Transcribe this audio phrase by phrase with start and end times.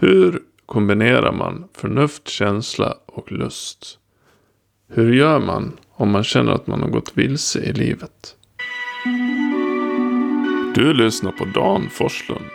[0.00, 3.98] Hur kombinerar man förnuft, känsla och lust?
[4.88, 8.36] Hur gör man om man känner att man har gått vilse i livet?
[10.74, 12.50] Du lyssnar på Dan Forslund.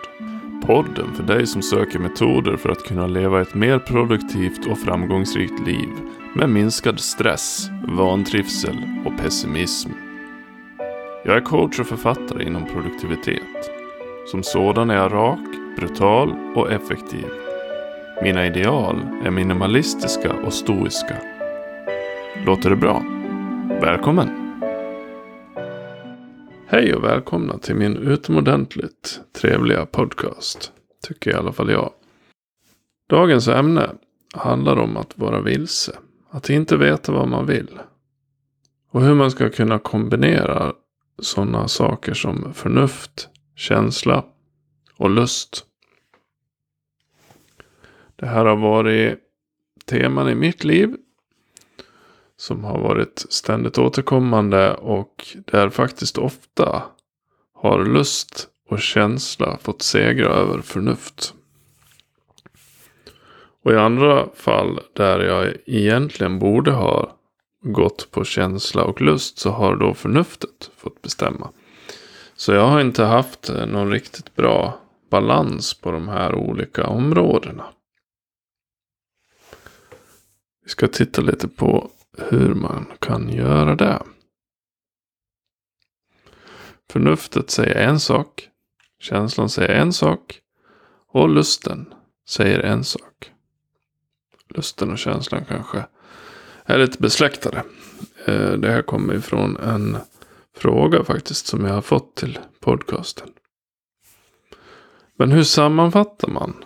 [0.66, 5.68] Podden för dig som söker metoder för att kunna leva ett mer produktivt och framgångsrikt
[5.68, 5.90] liv
[6.36, 9.90] med minskad stress, vantrivsel och pessimism.
[11.26, 13.72] Jag är coach och författare inom produktivitet.
[14.28, 17.26] Som sådan är jag rak, brutal och effektiv.
[18.24, 18.96] Mina ideal
[19.26, 21.18] är minimalistiska och stoiska.
[22.46, 23.04] Låter det bra?
[23.82, 24.30] Välkommen!
[26.68, 30.72] Hej och välkomna till min utomordentligt trevliga podcast.
[31.08, 31.92] Tycker i alla fall jag.
[33.10, 33.90] Dagens ämne
[34.34, 35.98] handlar om att vara vilse.
[36.30, 37.80] Att inte veta vad man vill.
[38.92, 40.74] Och hur man ska kunna kombinera
[41.22, 44.24] sådana saker som förnuft, känsla
[44.98, 45.66] och lust.
[48.16, 49.20] Det här har varit
[49.86, 50.96] teman i mitt liv.
[52.38, 56.84] Som har varit ständigt återkommande och där faktiskt ofta
[57.54, 61.34] har lust och känsla fått segra över förnuft.
[63.64, 67.18] Och i andra fall där jag egentligen borde ha
[67.62, 71.50] gått på känsla och lust så har då förnuftet fått bestämma.
[72.36, 74.80] Så jag har inte haft någon riktigt bra
[75.14, 77.66] balans på de här olika områdena.
[80.64, 84.04] Vi ska titta lite på hur man kan göra det.
[86.90, 88.50] Förnuftet säger en sak.
[89.00, 90.40] Känslan säger en sak.
[91.08, 91.94] Och lusten
[92.30, 93.32] säger en sak.
[94.50, 95.86] Lusten och känslan kanske
[96.66, 97.64] är lite besläktade.
[98.26, 99.98] Eh, det här kommer ifrån en
[100.58, 103.30] fråga faktiskt som jag har fått till podcasten.
[105.18, 106.66] Men hur sammanfattar man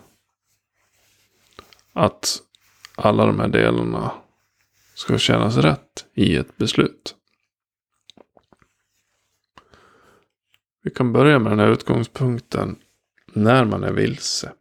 [1.94, 2.42] att
[2.96, 4.12] alla de här delarna
[4.96, 7.16] ska kännas rätt i ett beslut?
[10.84, 12.76] Vi kan börja med den här utgångspunkten
[13.34, 14.54] när man är vilse.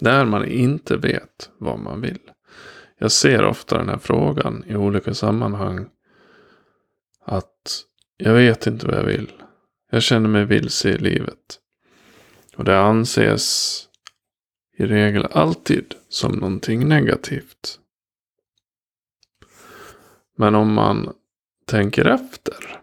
[0.00, 2.20] När man inte vet vad man vill.
[2.98, 5.86] Jag ser ofta den här frågan i olika sammanhang.
[7.24, 7.84] Att
[8.16, 9.32] jag vet inte vad jag vill.
[9.90, 11.58] Jag känner mig vilse i livet.
[12.56, 13.78] Och det anses
[14.76, 17.78] i regel alltid som någonting negativt.
[20.36, 21.12] Men om man
[21.66, 22.80] tänker efter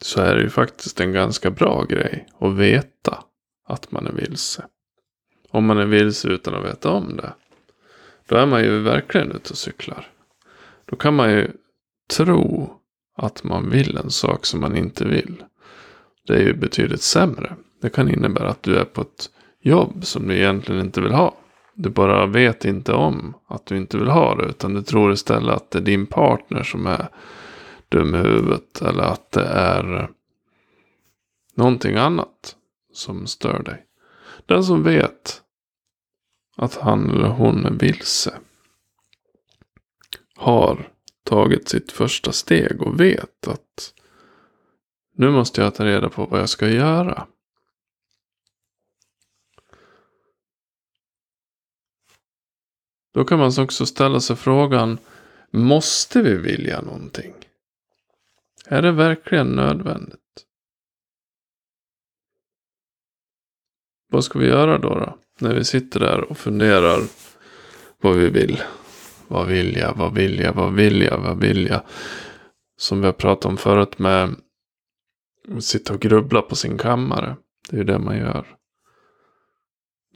[0.00, 3.24] så är det ju faktiskt en ganska bra grej att veta
[3.66, 4.66] att man är vilse.
[5.50, 7.34] Om man är vilse utan att veta om det.
[8.26, 10.10] Då är man ju verkligen ute och cyklar.
[10.84, 11.50] Då kan man ju
[12.10, 12.74] tro
[13.16, 15.44] att man vill en sak som man inte vill.
[16.26, 17.56] Det är ju betydligt sämre.
[17.80, 19.30] Det kan innebära att du är på ett
[19.60, 21.34] jobb som du egentligen inte vill ha.
[21.74, 24.44] Du bara vet inte om att du inte vill ha det.
[24.44, 27.08] Utan du tror istället att det är din partner som är
[27.88, 28.82] dum i huvudet.
[28.82, 30.10] Eller att det är
[31.54, 32.56] någonting annat
[32.92, 33.84] som stör dig.
[34.46, 35.42] Den som vet
[36.56, 38.34] att han eller hon är vilse.
[40.36, 40.88] Har
[41.24, 43.94] tagit sitt första steg och vet att
[45.14, 47.26] nu måste jag ta reda på vad jag ska göra.
[53.18, 54.98] Då kan man också ställa sig frågan,
[55.50, 57.34] måste vi vilja någonting?
[58.66, 60.44] Är det verkligen nödvändigt?
[64.10, 65.18] Vad ska vi göra då, då?
[65.38, 67.00] När vi sitter där och funderar
[68.00, 68.62] vad vi vill.
[69.28, 71.80] Vad vill jag, vad vill jag, vad vill jag, vad vill jag?
[72.76, 74.34] Som vi har pratat om förut med
[75.56, 77.36] att sitta och grubbla på sin kammare.
[77.70, 78.46] Det är ju det man gör.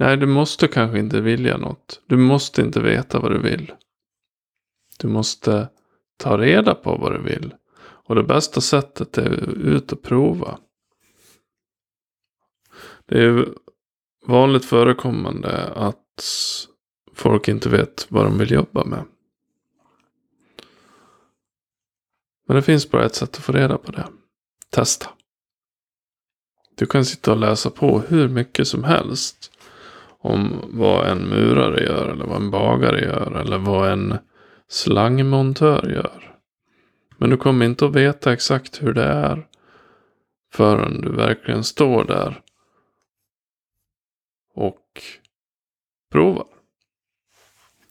[0.03, 2.01] Nej, du måste kanske inte vilja något.
[2.07, 3.73] Du måste inte veta vad du vill.
[4.99, 5.69] Du måste
[6.17, 7.55] ta reda på vad du vill.
[7.81, 10.59] Och det bästa sättet är ut och prova.
[13.07, 13.49] Det är
[14.27, 16.25] vanligt förekommande att
[17.15, 19.05] folk inte vet vad de vill jobba med.
[22.47, 24.09] Men det finns bara ett sätt att få reda på det.
[24.71, 25.11] Testa.
[26.75, 29.53] Du kan sitta och läsa på hur mycket som helst
[30.23, 34.19] om vad en murare gör eller vad en bagare gör eller vad en
[34.69, 36.37] slangmontör gör.
[37.17, 39.47] Men du kommer inte att veta exakt hur det är
[40.53, 42.41] förrän du verkligen står där
[44.55, 45.03] och
[46.13, 46.47] provar.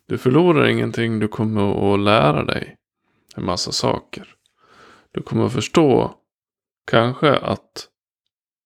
[0.05, 2.77] Du förlorar ingenting, du kommer att lära dig
[3.35, 4.35] en massa saker.
[5.11, 6.15] Du kommer att förstå
[6.91, 7.87] kanske att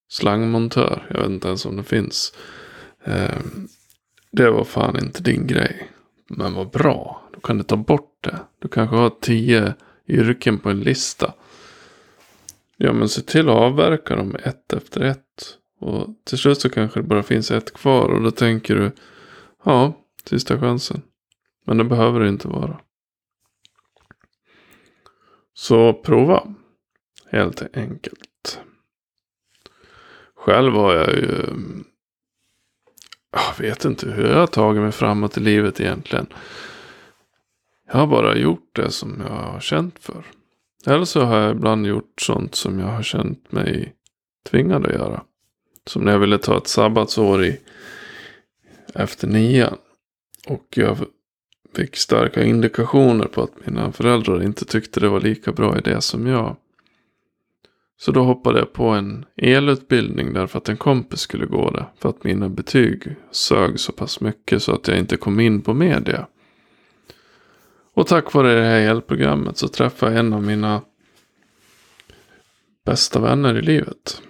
[0.08, 2.34] slangmontör, jag vet inte ens om det finns,
[3.06, 3.40] Eh,
[4.30, 5.90] det var fan inte din grej.
[6.28, 7.22] Men vad bra.
[7.32, 8.38] Då kan du ta bort det.
[8.58, 9.74] Du kanske har tio
[10.08, 11.34] yrken på en lista.
[12.76, 15.58] Ja men se till att avverka dem ett efter ett.
[15.78, 18.08] Och till slut så kanske det bara finns ett kvar.
[18.08, 18.90] Och då tänker du.
[19.64, 19.92] Ja,
[20.24, 21.02] sista chansen.
[21.66, 22.80] Men det behöver det inte vara.
[25.54, 26.54] Så prova.
[27.30, 28.60] Helt enkelt.
[30.34, 31.46] Själv har jag ju.
[33.32, 36.26] Jag vet inte hur jag har tagit mig framåt i livet egentligen.
[37.92, 40.24] Jag har bara gjort det som jag har känt för.
[40.86, 43.94] Eller så har jag ibland gjort sånt som jag har känt mig
[44.50, 45.22] tvingad att göra.
[45.86, 47.60] Som när jag ville ta ett sabbatsår i
[48.94, 49.76] efter nian.
[50.46, 50.98] Och jag
[51.74, 56.26] fick starka indikationer på att mina föräldrar inte tyckte det var lika bra idé som
[56.26, 56.56] jag.
[57.98, 61.86] Så då hoppade jag på en elutbildning därför att en kompis skulle gå det.
[61.98, 65.74] För att mina betyg sög så pass mycket så att jag inte kom in på
[65.74, 66.28] media.
[67.94, 70.82] Och tack vare det här elprogrammet så träffade jag en av mina
[72.84, 74.22] bästa vänner i livet.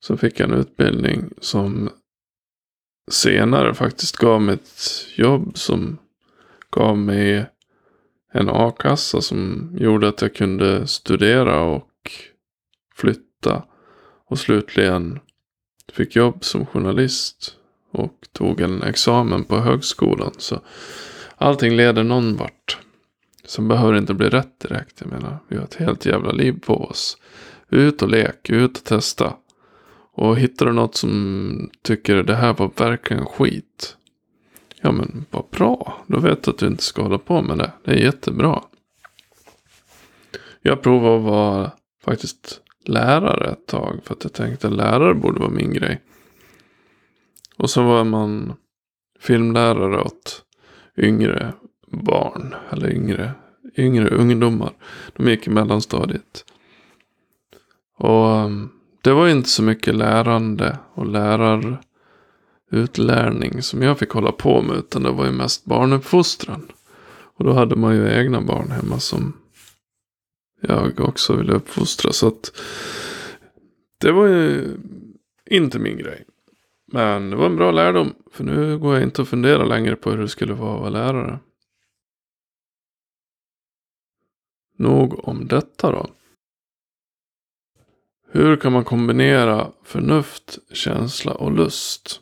[0.00, 1.90] Så fick jag en utbildning som
[3.10, 4.80] senare faktiskt gav mig ett
[5.16, 5.98] jobb som
[6.70, 7.46] gav mig
[8.34, 12.12] en a-kassa som gjorde att jag kunde studera och
[12.94, 13.64] flytta.
[14.26, 15.18] Och slutligen
[15.92, 17.56] fick jobb som journalist
[17.90, 20.32] och tog en examen på högskolan.
[20.38, 20.60] Så
[21.36, 22.78] allting leder någon vart.
[23.44, 25.00] Som behöver inte bli rätt direkt.
[25.00, 27.16] Jag menar, vi har ett helt jävla liv på oss.
[27.68, 29.36] Ut och lek, ut och testa.
[30.12, 33.96] Och hittar du något som tycker det här var verkligen skit.
[34.84, 36.04] Ja men vad bra.
[36.06, 37.72] Då vet du att du inte ska hålla på med det.
[37.84, 38.62] Det är jättebra.
[40.62, 41.72] Jag provade att vara
[42.04, 44.00] faktiskt lärare ett tag.
[44.04, 46.00] För att jag tänkte att lärare borde vara min grej.
[47.56, 48.52] Och så var man
[49.20, 50.44] filmlärare åt
[50.96, 51.52] yngre
[51.86, 52.54] barn.
[52.70, 53.32] Eller yngre,
[53.76, 54.72] yngre ungdomar.
[55.16, 56.44] De gick i mellanstadiet.
[57.98, 58.70] Och ehm,
[59.02, 61.06] det var inte så mycket lärande och
[62.74, 64.76] utlärning som jag fick hålla på med.
[64.76, 66.72] Utan det var ju mest barnuppfostran.
[67.36, 69.32] Och då hade man ju egna barn hemma som
[70.60, 72.12] jag också ville uppfostra.
[72.12, 72.52] Så att
[73.98, 74.76] det var ju
[75.50, 76.24] inte min grej.
[76.86, 78.14] Men det var en bra lärdom.
[78.32, 80.90] För nu går jag inte att fundera längre på hur det skulle vara att vara
[80.90, 81.38] lärare.
[84.76, 86.06] Nog om detta då.
[88.30, 92.20] Hur kan man kombinera förnuft, känsla och lust?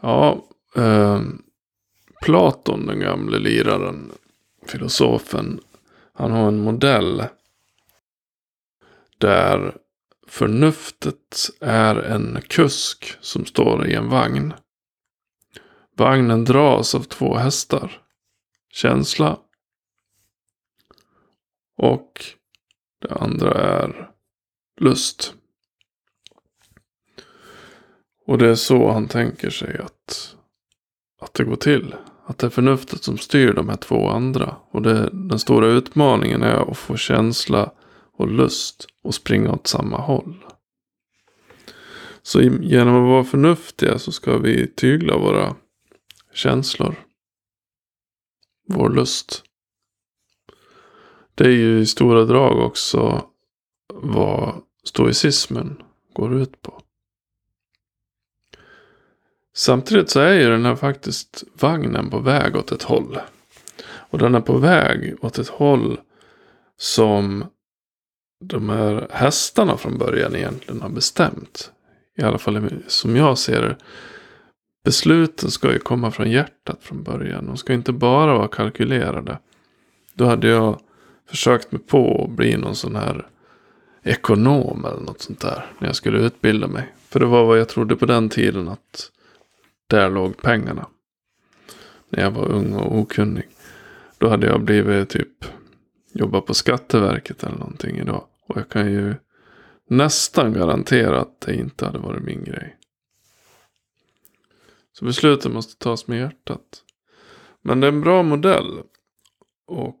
[0.00, 0.44] Ja,
[0.76, 1.22] eh,
[2.22, 4.12] Platon, den gamle liraren,
[4.66, 5.60] filosofen,
[6.12, 7.24] han har en modell
[9.18, 9.76] där
[10.26, 14.54] förnuftet är en kusk som står i en vagn.
[15.96, 18.02] Vagnen dras av två hästar.
[18.72, 19.38] Känsla.
[21.76, 22.24] Och
[22.98, 24.10] det andra är
[24.80, 25.34] lust.
[28.26, 30.36] Och det är så han tänker sig att,
[31.20, 31.94] att det går till.
[32.26, 34.56] Att det är förnuftet som styr de här två andra.
[34.70, 37.72] Och det, den stora utmaningen är att få känsla
[38.12, 40.44] och lust och springa åt samma håll.
[42.22, 45.56] Så genom att vara förnuftiga så ska vi tygla våra
[46.34, 46.94] känslor.
[48.68, 49.42] Vår lust.
[51.34, 53.24] Det är ju i stora drag också
[53.94, 55.82] vad stoicismen
[56.14, 56.82] går ut på.
[59.54, 63.18] Samtidigt så är ju den här faktiskt vagnen på väg åt ett håll.
[63.84, 66.00] Och den är på väg åt ett håll
[66.78, 67.44] som
[68.44, 71.72] de här hästarna från början egentligen har bestämt.
[72.16, 73.76] I alla fall som jag ser det.
[74.84, 77.46] Besluten ska ju komma från hjärtat från början.
[77.46, 79.38] De ska inte bara vara kalkylerade.
[80.14, 80.80] Då hade jag
[81.26, 83.26] försökt mig på att bli någon sån här
[84.02, 85.66] ekonom eller något sånt där.
[85.78, 86.92] När jag skulle utbilda mig.
[87.08, 89.10] För det var vad jag trodde på den tiden att
[89.90, 90.88] där låg pengarna.
[92.08, 93.48] När jag var ung och okunnig.
[94.18, 95.44] Då hade jag blivit typ
[96.12, 98.26] jobba på Skatteverket eller någonting idag.
[98.46, 99.14] Och jag kan ju
[99.86, 102.76] nästan garantera att det inte hade varit min grej.
[104.92, 106.84] Så besluten måste tas med hjärtat.
[107.62, 108.82] Men det är en bra modell.
[109.66, 110.00] Och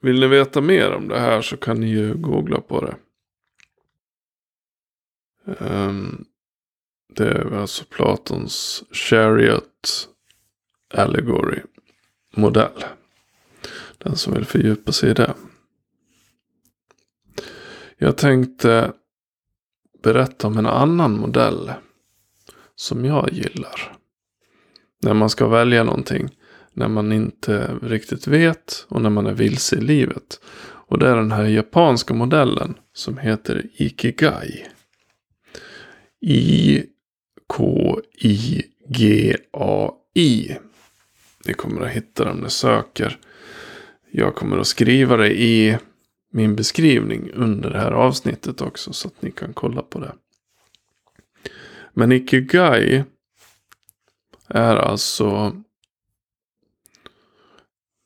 [0.00, 2.96] vill ni veta mer om det här så kan ni ju googla på det.
[5.44, 6.24] Um,
[7.18, 10.08] det är alltså Platons Chariot
[10.94, 11.60] Allegory
[12.36, 12.84] modell.
[13.98, 15.34] Den som vill fördjupa sig i det.
[17.96, 18.92] Jag tänkte
[20.02, 21.72] berätta om en annan modell.
[22.76, 23.96] som jag gillar.
[25.02, 26.28] När man ska välja någonting.
[26.72, 30.40] När man inte riktigt vet och när man är vilse i livet.
[30.60, 34.68] Och det är den här japanska modellen som heter Ikigai.
[37.48, 38.58] K-I-G-A-I.
[41.44, 43.18] Ni kommer att hitta den ni söker.
[44.10, 45.78] Jag kommer att skriva det i
[46.32, 48.92] min beskrivning under det här avsnittet också.
[48.92, 50.12] Så att ni kan kolla på det.
[51.92, 53.04] Men Ikigai
[54.48, 55.52] är alltså.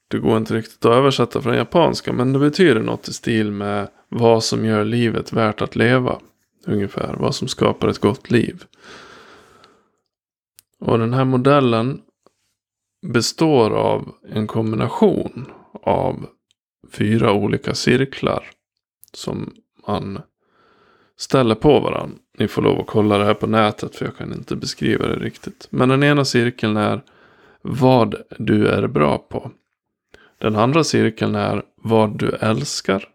[0.08, 2.12] Det går inte riktigt att översätta från japanska.
[2.12, 6.20] Men det betyder något i stil med vad som gör livet värt att leva.
[6.66, 8.64] Ungefär vad som skapar ett gott liv.
[10.84, 12.00] Och den här modellen
[13.06, 15.46] består av en kombination
[15.82, 16.26] av
[16.92, 18.44] fyra olika cirklar.
[19.12, 19.54] Som
[19.88, 20.20] man
[21.16, 22.18] ställer på varandra.
[22.38, 25.16] Ni får lov att kolla det här på nätet för jag kan inte beskriva det
[25.16, 25.68] riktigt.
[25.70, 27.02] Men den ena cirkeln är
[27.62, 29.50] vad du är bra på.
[30.38, 33.08] Den andra cirkeln är vad du älskar.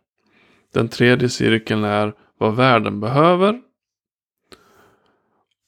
[0.73, 3.61] Den tredje cirkeln är vad världen behöver.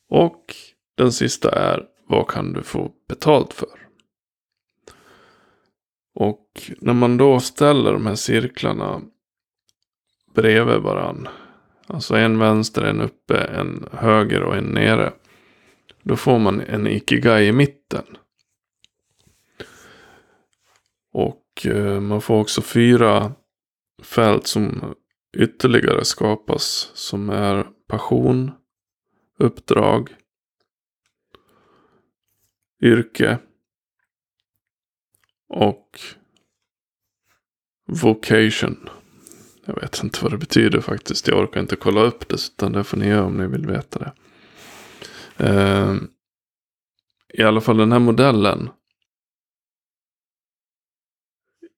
[0.09, 0.55] Och
[0.99, 3.69] den sista är vad kan du få betalt för.
[6.15, 9.01] Och när man då ställer de här cirklarna
[10.35, 11.31] bredvid varandra.
[11.87, 15.13] Alltså en vänster, en uppe, en höger och en nere.
[16.03, 18.05] Då får man en ikigai i mitten.
[21.11, 23.31] Och eh, man får också fyra
[24.03, 24.95] fält som
[25.37, 26.91] ytterligare skapas.
[26.93, 28.51] Som är passion,
[29.37, 30.15] uppdrag,
[32.81, 33.39] yrke
[35.49, 35.99] och
[37.87, 38.89] vocation.
[39.65, 41.27] Jag vet inte vad det betyder faktiskt.
[41.27, 42.35] Jag orkar inte kolla upp det.
[42.35, 44.13] Utan det får ni göra om ni vill veta det.
[45.49, 45.95] Uh,
[47.33, 48.69] I alla fall den här modellen.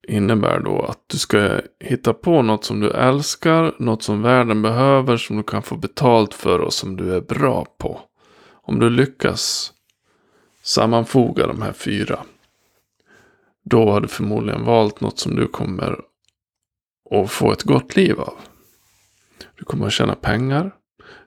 [0.07, 3.75] Innebär då att du ska hitta på något som du älskar.
[3.79, 5.17] Något som världen behöver.
[5.17, 8.01] Som du kan få betalt för och som du är bra på.
[8.51, 9.73] Om du lyckas
[10.61, 12.25] sammanfoga de här fyra.
[13.63, 15.99] Då har du förmodligen valt något som du kommer
[17.11, 18.37] att få ett gott liv av.
[19.55, 20.75] Du kommer att tjäna pengar.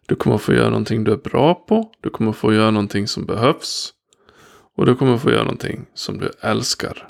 [0.06, 1.92] Du kommer att få göra någonting du är bra på.
[2.00, 3.94] Du kommer att få göra någonting som behövs.
[4.76, 7.08] Och du kommer att få göra någonting som du älskar.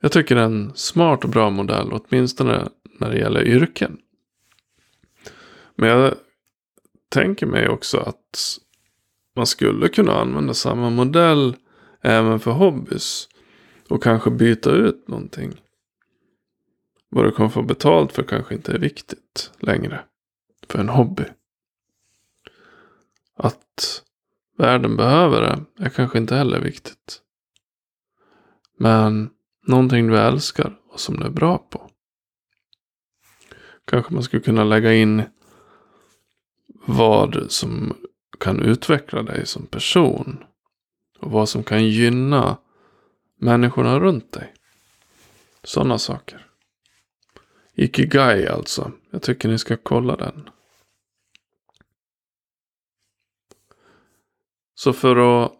[0.00, 2.68] Jag tycker det är en smart och bra modell, åtminstone
[3.00, 3.98] när det gäller yrken.
[5.74, 6.14] Men jag
[7.08, 8.58] tänker mig också att
[9.34, 11.56] man skulle kunna använda samma modell
[12.00, 13.28] även för hobbys.
[13.88, 15.60] Och kanske byta ut någonting.
[17.08, 20.04] Vad du kommer få betalt för kanske inte är viktigt längre.
[20.68, 21.24] För en hobby.
[23.36, 24.02] Att
[24.58, 27.20] världen behöver det är kanske inte heller viktigt.
[28.78, 29.30] Men
[29.66, 31.90] någonting du älskar och som du är bra på.
[33.84, 35.22] Kanske man skulle kunna lägga in
[36.86, 37.96] vad som
[38.38, 40.44] kan utveckla dig som person.
[41.18, 42.58] Och vad som kan gynna
[43.36, 44.54] människorna runt dig.
[45.62, 46.46] Sådana saker.
[47.74, 48.92] Ikigai alltså.
[49.10, 50.50] Jag tycker ni ska kolla den.
[54.74, 55.52] Så för att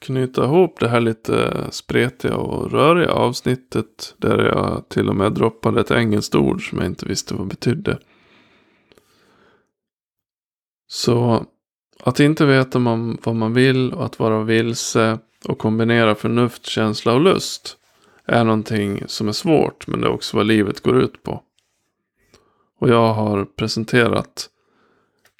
[0.00, 4.14] knyta ihop det här lite spretiga och röriga avsnittet.
[4.18, 7.48] Där jag till och med droppade ett engelskt ord som jag inte visste vad det
[7.48, 7.98] betydde.
[10.86, 11.46] Så
[12.02, 17.12] att inte veta man, vad man vill och att vara vilse och kombinera förnuft, känsla
[17.12, 17.76] och lust
[18.24, 21.42] är någonting som är svårt men det är också vad livet går ut på.
[22.78, 24.50] Och jag har presenterat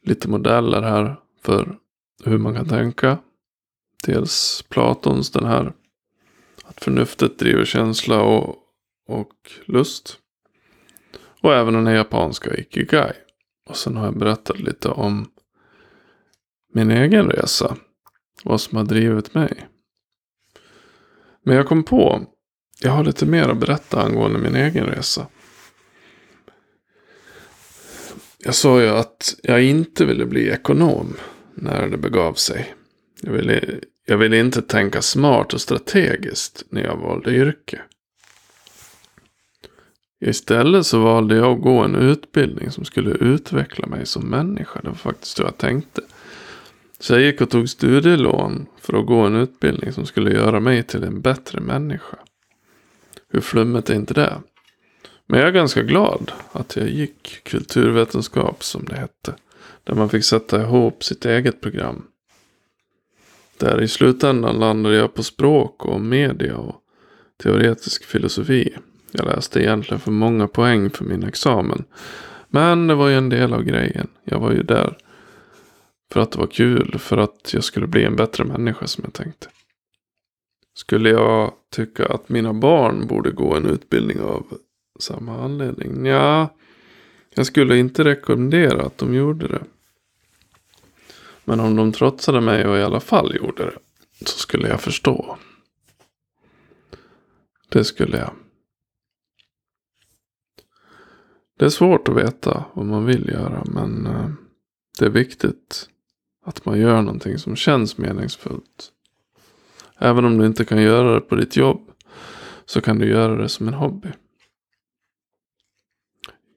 [0.02, 1.76] lite modeller här för
[2.24, 3.18] hur man kan tänka.
[4.06, 5.72] Dels Platons den här
[6.64, 8.56] att förnuftet driver känsla och,
[9.08, 9.32] och
[9.64, 10.18] lust.
[11.42, 13.12] Och även den japanska Ikigai.
[13.68, 15.26] Och sen har jag berättat lite om
[16.72, 17.76] min egen resa.
[18.44, 19.68] Vad som har drivit mig.
[21.44, 22.26] Men jag kom på.
[22.82, 25.26] Jag har lite mer att berätta angående min egen resa.
[28.38, 31.16] Jag sa ju att jag inte ville bli ekonom
[31.54, 32.74] när det begav sig.
[33.20, 37.80] Jag ville, jag ville inte tänka smart och strategiskt när jag valde yrke.
[40.20, 44.80] Istället så valde jag att gå en utbildning som skulle utveckla mig som människa.
[44.82, 46.02] Det var faktiskt så jag tänkte.
[47.00, 50.82] Så jag gick och tog studielån för att gå en utbildning som skulle göra mig
[50.82, 52.16] till en bättre människa.
[53.28, 54.36] Hur flummet är inte det?
[55.26, 59.34] Men jag är ganska glad att jag gick kulturvetenskap som det hette.
[59.84, 62.02] Där man fick sätta ihop sitt eget program.
[63.58, 66.76] Där i slutändan landade jag på språk och media och
[67.42, 68.76] teoretisk filosofi.
[69.12, 71.84] Jag läste egentligen för många poäng för min examen.
[72.48, 74.08] Men det var ju en del av grejen.
[74.24, 74.96] Jag var ju där
[76.12, 76.98] för att det var kul.
[76.98, 79.48] För att jag skulle bli en bättre människa som jag tänkte.
[80.74, 84.58] Skulle jag tycka att mina barn borde gå en utbildning av
[84.98, 86.06] samma anledning?
[86.06, 86.48] Ja,
[87.34, 89.62] jag skulle inte rekommendera att de gjorde det.
[91.44, 93.78] Men om de trotsade mig och i alla fall gjorde det.
[94.26, 95.38] Så skulle jag förstå.
[97.68, 98.30] Det skulle jag.
[101.58, 103.64] Det är svårt att veta vad man vill göra.
[103.66, 104.30] Men eh,
[104.98, 105.88] det är viktigt
[106.42, 108.92] att man gör någonting som känns meningsfullt.
[109.98, 111.90] Även om du inte kan göra det på ditt jobb.
[112.64, 114.08] Så kan du göra det som en hobby.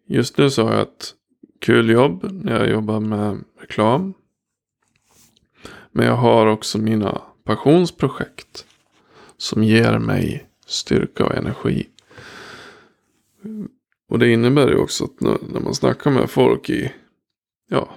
[0.07, 1.13] Just nu så har jag ett
[1.59, 4.13] kul jobb när jag jobbar med reklam.
[5.91, 8.65] Men jag har också mina passionsprojekt.
[9.37, 11.89] Som ger mig styrka och energi.
[14.09, 16.91] Och det innebär ju också att när man snackar med folk i,
[17.69, 17.89] ja,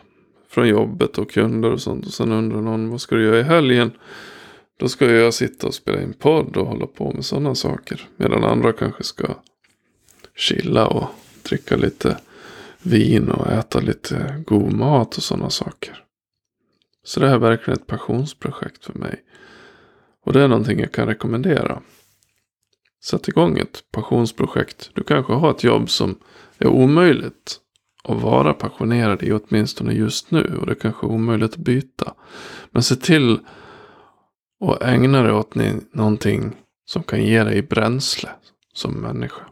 [0.56, 2.06] från jobbet och kunder och sånt.
[2.06, 3.92] Och sen undrar någon, vad ska du göra i helgen?
[4.76, 8.08] Då ska jag sitta och spela in podd och hålla på med sådana saker.
[8.16, 9.34] Medan andra kanske ska
[10.36, 11.08] chilla och
[11.42, 12.18] dricka lite
[12.82, 16.04] vin och äta lite god mat och sådana saker.
[17.04, 19.25] Så det här är verkligen ett passionsprojekt för mig.
[20.25, 21.82] Och det är någonting jag kan rekommendera.
[23.04, 24.90] Sätt igång ett passionsprojekt.
[24.94, 26.18] Du kanske har ett jobb som
[26.58, 27.60] är omöjligt
[28.08, 30.56] att vara passionerad i åtminstone just nu.
[30.60, 32.12] Och det kanske är omöjligt att byta.
[32.70, 33.38] Men se till
[34.64, 35.54] att ägna dig åt
[35.92, 36.52] någonting
[36.84, 38.28] som kan ge dig bränsle
[38.72, 39.42] som människa.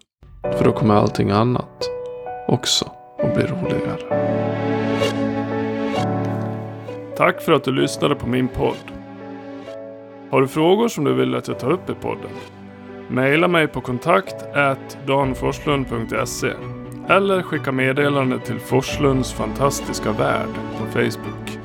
[0.43, 1.91] För då kommer allting annat
[2.49, 4.25] också att bli roligare.
[7.17, 8.77] Tack för att du lyssnade på min podd.
[10.31, 12.31] Har du frågor som du vill att jag tar upp i podden?
[13.09, 14.37] Maila mig på kontakt
[15.07, 16.53] danforslund.se
[17.09, 21.59] eller skicka meddelande till Forslunds fantastiska värld på Facebook.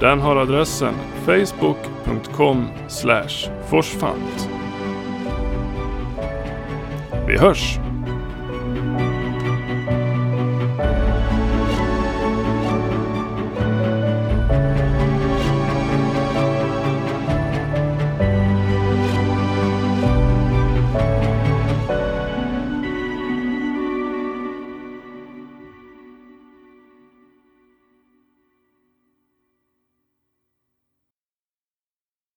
[0.00, 2.68] Den har adressen facebook.com
[3.70, 4.50] forsfant.
[7.26, 7.87] Vi hörs!